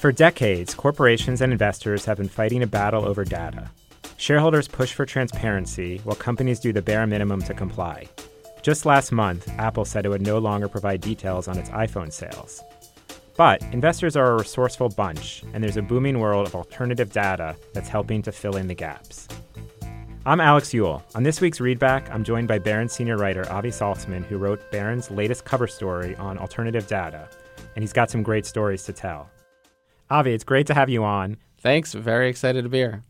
[0.00, 3.70] For decades, corporations and investors have been fighting a battle over data.
[4.16, 8.08] Shareholders push for transparency while companies do the bare minimum to comply.
[8.62, 12.62] Just last month, Apple said it would no longer provide details on its iPhone sales.
[13.36, 17.90] But investors are a resourceful bunch, and there's a booming world of alternative data that's
[17.90, 19.28] helping to fill in the gaps.
[20.24, 21.02] I'm Alex Eule.
[21.14, 25.10] On this week's Readback, I'm joined by Barron's senior writer Avi Salzman, who wrote Barron's
[25.10, 27.28] latest cover story on alternative data,
[27.76, 29.28] and he's got some great stories to tell.
[30.10, 31.36] Avi, it's great to have you on.
[31.60, 31.94] Thanks.
[31.94, 33.04] Very excited to be here.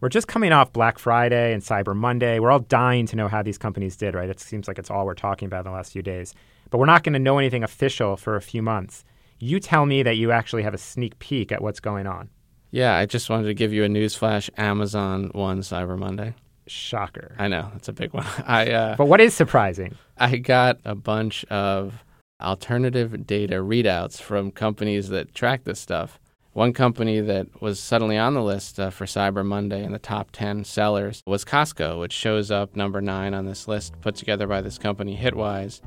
[0.00, 2.38] We're just coming off Black Friday and Cyber Monday.
[2.38, 4.30] We're all dying to know how these companies did, right?
[4.30, 6.34] It seems like it's all we're talking about in the last few days.
[6.70, 9.04] But we're not going to know anything official for a few months.
[9.38, 12.30] You tell me that you actually have a sneak peek at what's going on.
[12.70, 14.48] Yeah, I just wanted to give you a newsflash.
[14.56, 16.34] Amazon won Cyber Monday.
[16.66, 17.34] Shocker.
[17.38, 18.24] I know it's a big one.
[18.46, 19.94] I uh, but what is surprising?
[20.16, 22.02] I got a bunch of
[22.40, 26.18] alternative data readouts from companies that track this stuff.
[26.52, 30.32] One company that was suddenly on the list uh, for Cyber Monday in the top
[30.32, 34.60] 10 sellers was Costco, which shows up number nine on this list put together by
[34.60, 35.80] this company, Hitwise.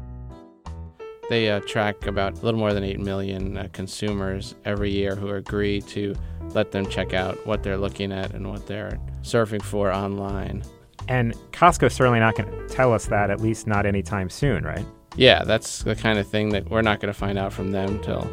[1.29, 5.29] They uh, track about a little more than 8 million uh, consumers every year who
[5.31, 6.15] agree to
[6.51, 10.63] let them check out what they're looking at and what they're surfing for online.
[11.09, 14.85] And Costco's certainly not going to tell us that, at least not anytime soon, right?
[15.17, 18.01] Yeah, that's the kind of thing that we're not going to find out from them
[18.01, 18.29] till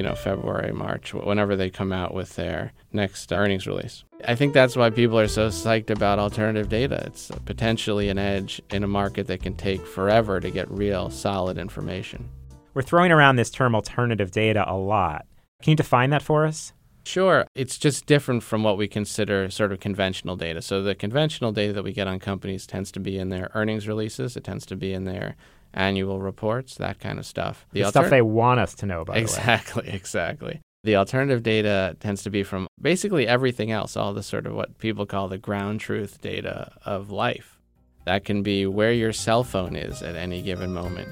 [0.00, 4.02] you know, February, March, whenever they come out with their next earnings release.
[4.26, 7.02] I think that's why people are so psyched about alternative data.
[7.04, 11.58] It's potentially an edge in a market that can take forever to get real, solid
[11.58, 12.30] information.
[12.72, 15.26] We're throwing around this term alternative data a lot.
[15.62, 16.72] Can you define that for us?
[17.04, 17.46] Sure.
[17.54, 20.62] It's just different from what we consider sort of conventional data.
[20.62, 23.86] So, the conventional data that we get on companies tends to be in their earnings
[23.86, 25.36] releases, it tends to be in their
[25.74, 27.66] annual reports, that kind of stuff.
[27.72, 30.60] The, the alter- stuff they want us to know, by exactly, exactly.
[30.82, 34.78] The alternative data tends to be from basically everything else, all the sort of what
[34.78, 37.58] people call the ground truth data of life.
[38.06, 41.08] That can be where your cell phone is at any given moment.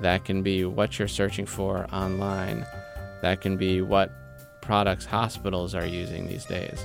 [0.00, 2.64] That can be what you're searching for online.
[3.22, 4.12] That can be what
[4.62, 6.84] products hospitals are using these days.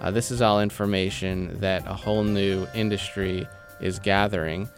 [0.00, 3.48] Uh, this is all information that a whole new industry
[3.80, 4.68] is gathering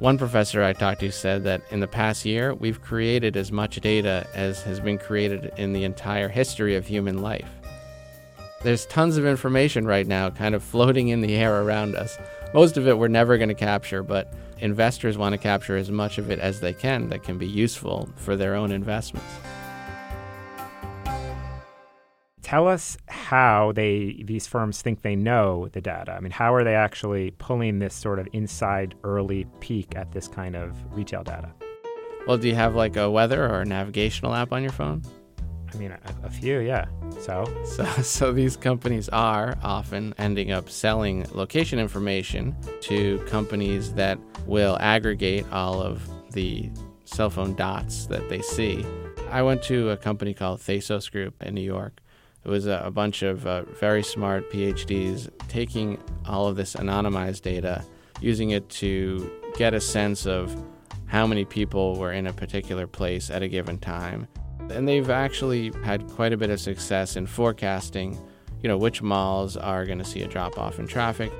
[0.00, 3.78] one professor I talked to said that in the past year, we've created as much
[3.82, 7.50] data as has been created in the entire history of human life.
[8.62, 12.16] There's tons of information right now kind of floating in the air around us.
[12.54, 16.16] Most of it we're never going to capture, but investors want to capture as much
[16.16, 19.28] of it as they can that can be useful for their own investments
[22.50, 26.10] tell us how they these firms think they know the data.
[26.10, 30.26] I mean, how are they actually pulling this sort of inside early peek at this
[30.26, 31.52] kind of retail data?
[32.26, 35.02] Well, do you have like a weather or a navigational app on your phone?
[35.72, 36.86] I mean, a, a few, yeah.
[37.20, 37.44] So?
[37.64, 44.76] so, so these companies are often ending up selling location information to companies that will
[44.80, 46.68] aggregate all of the
[47.04, 48.84] cell phone dots that they see.
[49.30, 52.00] I went to a company called Thasos Group in New York
[52.44, 57.42] it was a, a bunch of uh, very smart PhDs taking all of this anonymized
[57.42, 57.84] data,
[58.20, 60.54] using it to get a sense of
[61.06, 64.26] how many people were in a particular place at a given time.
[64.70, 68.16] And they've actually had quite a bit of success in forecasting,
[68.62, 71.32] you know, which malls are going to see a drop off in traffic.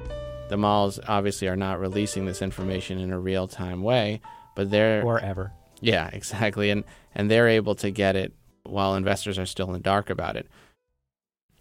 [0.49, 4.21] The malls obviously are not releasing this information in a real-time way,
[4.56, 5.53] but they're or ever.
[5.81, 6.71] Yeah, exactly.
[6.71, 6.84] And
[7.15, 8.33] and they're able to get it
[8.65, 10.49] while investors are still in the dark about it.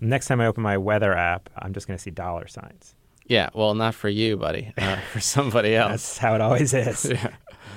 [0.02, 2.96] Next time I open my weather app, I'm just going to see dollar signs.
[3.26, 4.74] Yeah, well, not for you, buddy.
[4.78, 5.92] Uh, for somebody else.
[5.92, 7.06] That's how it always is.
[7.12, 7.30] yeah.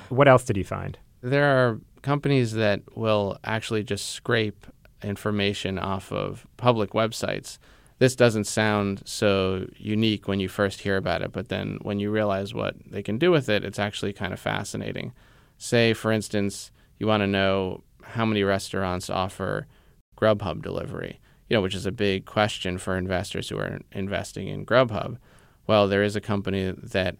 [0.08, 0.98] What else did you find?
[1.20, 4.66] There are companies that will actually just scrape
[5.02, 7.58] information off of public websites.
[7.98, 12.10] This doesn't sound so unique when you first hear about it, but then when you
[12.10, 15.12] realize what they can do with it, it's actually kind of fascinating.
[15.58, 19.66] Say, for instance, you want to know how many restaurants offer
[20.16, 24.64] Grubhub delivery you know, which is a big question for investors who are investing in
[24.64, 25.18] Grubhub.
[25.66, 27.16] Well, there is a company that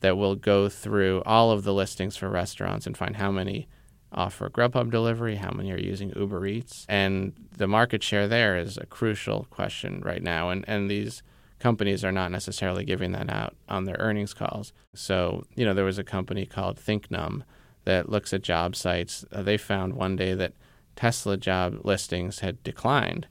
[0.00, 3.66] that will go through all of the listings for restaurants and find how many
[4.12, 8.76] offer Grubhub delivery, how many are using Uber Eats, and the market share there is
[8.76, 10.50] a crucial question right now.
[10.50, 11.22] And and these
[11.58, 14.72] companies are not necessarily giving that out on their earnings calls.
[14.94, 17.42] So you know, there was a company called ThinkNum
[17.84, 19.24] that looks at job sites.
[19.32, 20.52] Uh, they found one day that
[20.96, 23.26] Tesla job listings had declined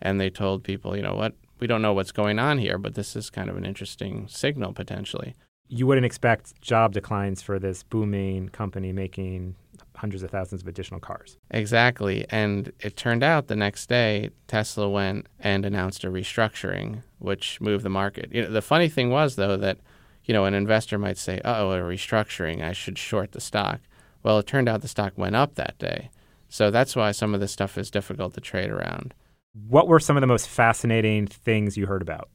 [0.00, 2.94] and they told people, you know what, we don't know what's going on here, but
[2.94, 5.34] this is kind of an interesting signal potentially.
[5.68, 9.54] You wouldn't expect job declines for this booming company making
[9.94, 11.36] hundreds of thousands of additional cars.
[11.50, 12.26] Exactly.
[12.30, 17.84] And it turned out the next day, Tesla went and announced a restructuring, which moved
[17.84, 18.30] the market.
[18.32, 19.78] You know, the funny thing was, though, that
[20.24, 23.80] you know, an investor might say, oh, a restructuring, I should short the stock.
[24.22, 26.10] Well, it turned out the stock went up that day.
[26.48, 29.14] So that's why some of this stuff is difficult to trade around.
[29.52, 32.28] What were some of the most fascinating things you heard about?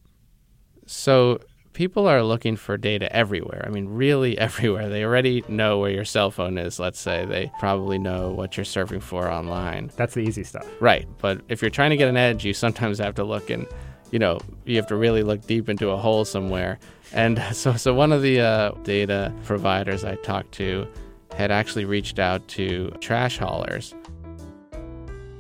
[0.86, 1.40] So
[1.72, 3.64] people are looking for data everywhere.
[3.66, 4.90] I mean, really everywhere.
[4.90, 7.26] They already know where your cell phone is, let's say.
[7.26, 9.92] They probably know what you're surfing for online.
[9.96, 10.68] That's the easy stuff.
[10.80, 11.08] Right.
[11.20, 13.66] But if you're trying to get an edge, you sometimes have to look and
[14.12, 16.80] you know, you have to really look deep into a hole somewhere.
[17.12, 20.88] And so, so one of the uh, data providers I talked to
[21.36, 23.94] had actually reached out to trash haulers.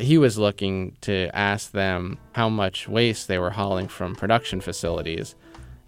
[0.05, 5.35] He was looking to ask them how much waste they were hauling from production facilities.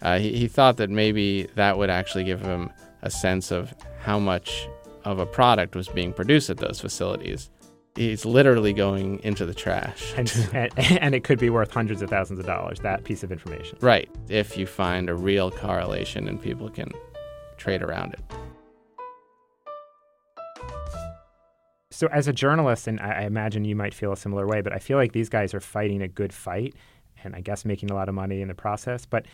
[0.02, 2.72] Uh, he, he thought that maybe that would actually give him
[3.02, 4.68] a sense of how much
[5.04, 7.50] of a product was being produced at those facilities
[7.98, 10.14] he's literally going into the trash.
[10.18, 13.32] And, and, and, it could be worth hundreds of thousands of dollars, that piece of
[13.32, 13.78] information.
[13.82, 16.92] Right, if you find a real correlation and people can
[17.58, 18.22] trade around it.
[21.98, 24.78] So, as a journalist, and I imagine you might feel a similar way, but I
[24.78, 26.76] feel like these guys are fighting a good fight
[27.24, 29.08] and I guess making a lot of money in the process.
[29.08, 29.26] But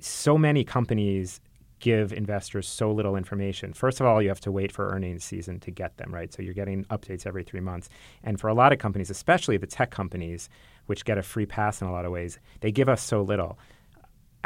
[0.00, 1.38] so many companies
[1.80, 3.74] give investors so little information.
[3.74, 6.32] First of all, you have to wait for earnings season to get them, right?
[6.32, 7.90] So you're getting updates every three months.
[8.24, 10.48] And for a lot of companies, especially the tech companies,
[10.86, 13.58] which get a free pass in a lot of ways, they give us so little.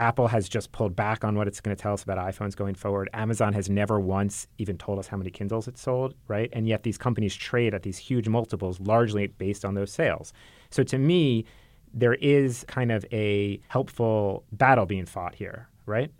[0.00, 2.74] Apple has just pulled back on what it's going to tell us about iPhones going
[2.74, 3.10] forward.
[3.12, 6.48] Amazon has never once even told us how many Kindles it sold, right?
[6.54, 10.32] And yet these companies trade at these huge multiples largely based on those sales.
[10.70, 11.44] So to me,
[11.92, 16.10] there is kind of a helpful battle being fought here, right?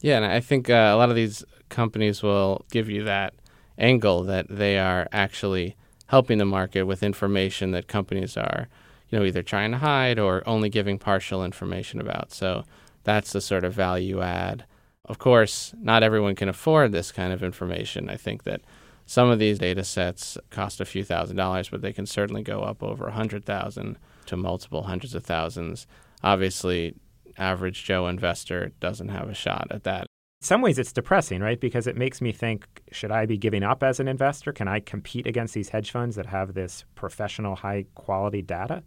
[0.00, 3.32] Yeah, and I think uh, a lot of these companies will give you that
[3.78, 5.76] angle that they are actually
[6.08, 8.68] helping the market with information that companies are,
[9.08, 12.30] you know, either trying to hide or only giving partial information about.
[12.30, 12.64] So
[13.04, 14.64] that's the sort of value add.
[15.04, 18.08] Of course, not everyone can afford this kind of information.
[18.08, 18.62] I think that
[19.06, 22.60] some of these data sets cost a few thousand dollars, but they can certainly go
[22.60, 25.86] up over a hundred thousand to multiple hundreds of thousands.
[26.22, 26.94] Obviously,
[27.36, 30.06] average Joe investor doesn't have a shot at that.
[30.40, 31.60] In some ways, it's depressing, right?
[31.60, 34.52] Because it makes me think should I be giving up as an investor?
[34.52, 38.82] Can I compete against these hedge funds that have this professional, high quality data?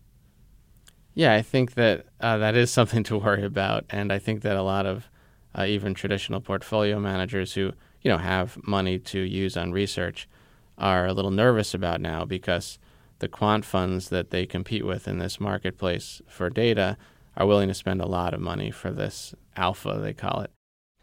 [1.17, 3.85] Yeah, I think that uh, that is something to worry about.
[3.89, 5.09] And I think that a lot of
[5.57, 7.73] uh, even traditional portfolio managers who
[8.03, 10.29] you know have money to use on research
[10.77, 12.77] are a little nervous about now because
[13.17, 16.95] the quant funds that they compete with in this marketplace for data
[17.35, 20.51] are willing to spend a lot of money for this alpha, they call it.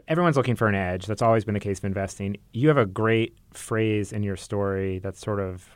[0.07, 1.07] Everyone's looking for an edge.
[1.07, 2.37] That's always been the case of investing.
[2.53, 5.69] You have a great phrase in your story that sort of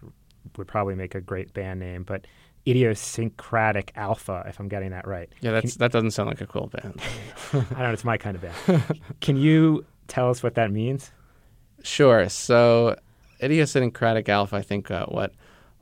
[0.56, 2.24] would probably make a great band name, but
[2.68, 5.28] idiosyncratic alpha, if I'm getting that right.
[5.40, 7.00] Yeah, that's Can, that doesn't sound like a cool band.
[7.52, 9.00] I don't know, it's my kind of band.
[9.20, 11.10] Can you tell us what that means?
[11.82, 12.28] Sure.
[12.28, 12.96] So,
[13.42, 15.32] idiosyncratic alpha, I think uh, what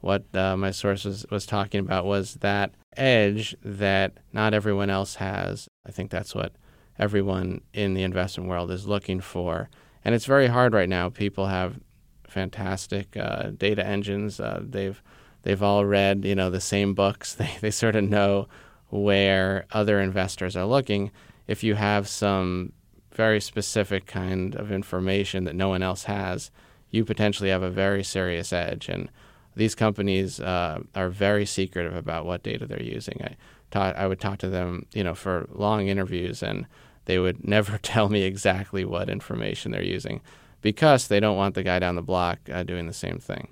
[0.01, 5.17] what uh, my source was, was talking about was that edge that not everyone else
[5.17, 5.69] has.
[5.87, 6.53] I think that's what
[6.99, 9.69] everyone in the investment world is looking for.
[10.05, 11.09] And it's very hard right now.
[11.09, 11.81] People have
[12.29, 14.39] fantastic uh, data engines.
[14.39, 15.03] Uh, they've
[15.47, 17.35] they've all read you know the same books.
[17.39, 18.49] They they sort of know
[18.91, 21.11] where other investors are looking.
[21.47, 22.73] If you have some
[23.13, 26.51] very specific kind of information that no one else has,
[26.91, 28.89] you potentially have a very serious edge.
[28.89, 29.09] And
[29.55, 33.21] these companies uh, are very secretive about what data they're using.
[33.25, 33.37] I
[33.71, 36.67] taught, I would talk to them, you know, for long interviews, and
[37.07, 40.21] they would never tell me exactly what information they're using
[40.61, 43.49] because they don't want the guy down the block uh, doing the same thing.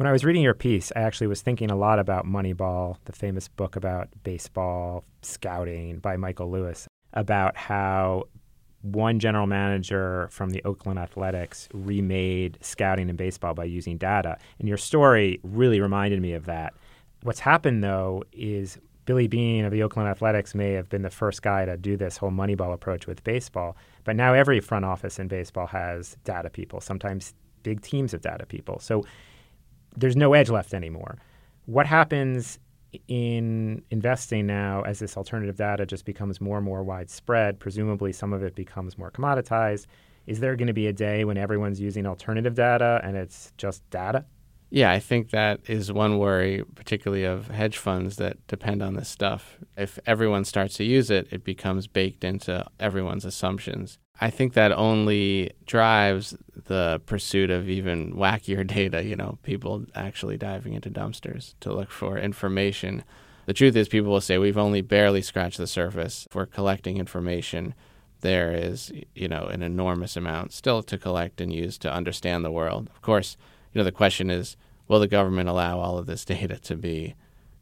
[0.00, 3.12] When I was reading your piece, I actually was thinking a lot about Moneyball, the
[3.12, 8.24] famous book about baseball scouting by Michael Lewis, about how
[8.80, 14.38] one general manager from the Oakland Athletics remade scouting in baseball by using data.
[14.58, 16.72] And your story really reminded me of that.
[17.22, 21.42] What's happened, though, is Billy Beane of the Oakland Athletics may have been the first
[21.42, 23.76] guy to do this whole Moneyball approach with baseball.
[24.04, 28.46] But now every front office in baseball has data people, sometimes big teams of data
[28.46, 28.78] people.
[28.78, 29.04] So
[29.96, 31.18] there's no edge left anymore.
[31.66, 32.58] What happens
[33.08, 38.32] in investing now as this alternative data just becomes more and more widespread, presumably some
[38.32, 39.86] of it becomes more commoditized.
[40.26, 43.88] Is there going to be a day when everyone's using alternative data and it's just
[43.90, 44.24] data?
[44.72, 49.08] Yeah, I think that is one worry, particularly of hedge funds that depend on this
[49.08, 49.58] stuff.
[49.76, 53.98] If everyone starts to use it, it becomes baked into everyone's assumptions.
[54.20, 56.36] I think that only drives
[56.66, 61.90] the pursuit of even wackier data, you know, people actually diving into dumpsters to look
[61.90, 63.02] for information.
[63.46, 66.26] The truth is, people will say we've only barely scratched the surface.
[66.28, 67.74] If we're collecting information,
[68.20, 72.52] there is, you know, an enormous amount still to collect and use to understand the
[72.52, 72.88] world.
[72.94, 73.36] Of course,
[73.72, 74.56] you know, the question is,
[74.88, 77.14] will the government allow all of this data to be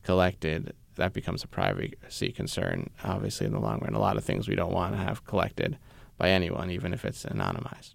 [0.02, 0.74] collected?
[0.96, 3.94] That becomes a privacy concern, obviously, in the long run.
[3.94, 5.78] A lot of things we don't want to have collected
[6.16, 7.92] by anyone, even if it's anonymized.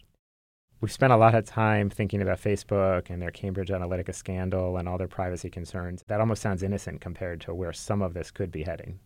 [0.80, 4.88] We've spent a lot of time thinking about Facebook and their Cambridge Analytica scandal and
[4.88, 6.04] all their privacy concerns.
[6.08, 9.00] That almost sounds innocent compared to where some of this could be heading.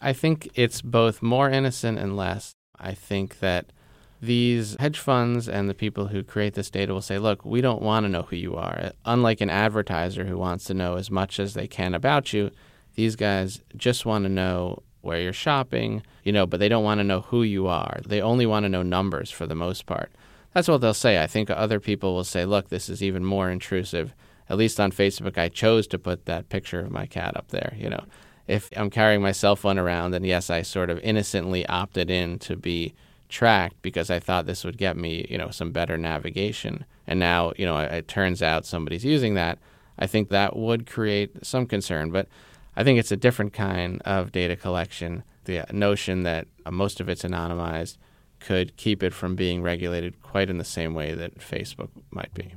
[0.00, 2.52] I think it's both more innocent and less.
[2.78, 3.72] I think that
[4.20, 7.82] these hedge funds and the people who create this data will say, look, we don't
[7.82, 8.92] want to know who you are.
[9.04, 12.50] Unlike an advertiser who wants to know as much as they can about you,
[12.94, 16.98] these guys just want to know where you're shopping, you know, but they don't want
[16.98, 18.00] to know who you are.
[18.06, 20.10] They only want to know numbers for the most part.
[20.54, 21.22] That's what they'll say.
[21.22, 24.14] I think other people will say, look, this is even more intrusive.
[24.48, 27.74] At least on Facebook, I chose to put that picture of my cat up there,
[27.76, 28.04] you know.
[28.46, 32.38] If I'm carrying my cell phone around, then yes, I sort of innocently opted in
[32.40, 32.94] to be
[33.34, 36.84] tracked because I thought this would get me, you know, some better navigation.
[37.04, 39.58] And now, you know, it, turns out somebody's using that.
[39.98, 42.12] I think that would create some concern.
[42.12, 42.28] But
[42.76, 45.24] I think it's a different kind of data collection.
[45.46, 47.98] The notion that most of it's anonymized
[48.38, 52.54] could keep it from being regulated quite in the same way that Facebook might be.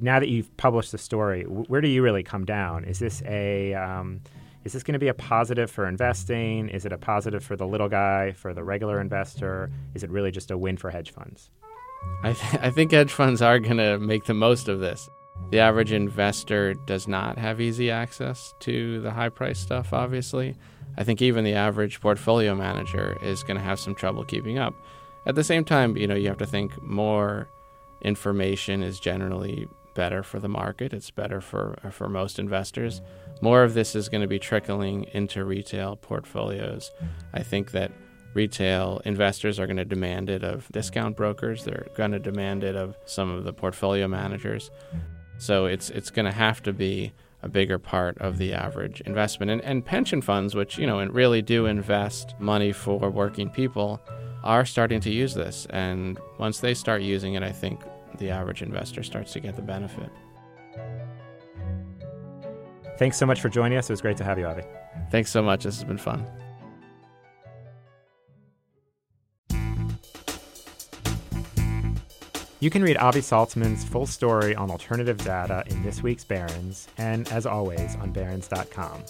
[0.00, 2.84] Now that you've published the story, where do you really come down?
[2.84, 4.22] Is this a um,
[4.64, 6.68] is this going to be a positive for investing?
[6.68, 9.70] Is it a positive for the little guy, for the regular investor?
[9.94, 11.50] Is it really just a win for hedge funds?
[12.22, 15.08] I, th- I think hedge funds are going to make the most of this.
[15.50, 20.54] The average investor does not have easy access to the high price stuff, obviously.
[20.96, 24.74] I think even the average portfolio manager is going to have some trouble keeping up.
[25.26, 27.48] At the same time, you know, you have to think more
[28.02, 30.92] information is generally better for the market.
[30.92, 33.00] It's better for for most investors.
[33.40, 36.90] More of this is going to be trickling into retail portfolios.
[37.34, 37.90] I think that
[38.34, 41.64] retail investors are going to demand it of discount brokers.
[41.64, 44.70] They're going to demand it of some of the portfolio managers.
[45.38, 49.50] So it's it's going to have to be a bigger part of the average investment.
[49.50, 54.00] And, and pension funds, which you know really do invest money for working people,
[54.44, 55.66] are starting to use this.
[55.70, 57.80] And once they start using it, I think
[58.18, 60.10] the average investor starts to get the benefit.
[62.98, 63.90] Thanks so much for joining us.
[63.90, 64.62] It was great to have you, Avi.
[65.10, 65.64] Thanks so much.
[65.64, 66.26] This has been fun.
[72.60, 77.26] You can read Avi Salzman's full story on alternative data in this week's Barron's, and
[77.32, 79.02] as always, on Barron's.com.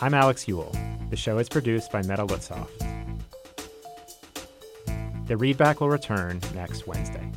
[0.00, 0.74] I'm Alex Eule.
[1.10, 2.93] The show is produced by Mette Lützhøft.
[5.26, 7.33] The readback will return next Wednesday.